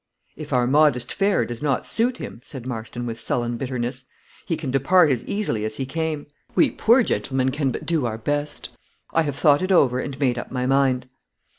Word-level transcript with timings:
"If 0.35 0.51
our 0.51 0.65
modest 0.65 1.13
fare 1.13 1.45
does 1.45 1.61
not 1.61 1.85
suit 1.85 2.17
him," 2.17 2.41
said 2.43 2.65
Marston, 2.65 3.05
with 3.05 3.19
sullen 3.19 3.55
bitterness, 3.57 4.05
"he 4.47 4.57
can 4.57 4.71
depart 4.71 5.11
as 5.11 5.23
easily 5.25 5.63
as 5.63 5.77
he 5.77 5.85
came. 5.85 6.25
We, 6.55 6.71
poor 6.71 7.03
gentlemen, 7.03 7.51
can 7.51 7.69
but 7.69 7.85
do 7.85 8.07
our 8.07 8.17
best. 8.17 8.69
I 9.13 9.21
have 9.21 9.35
thought 9.35 9.61
it 9.61 9.71
over, 9.71 9.99
and 9.99 10.19
made 10.19 10.39
up 10.39 10.49
my 10.51 10.65
mind." 10.65 11.07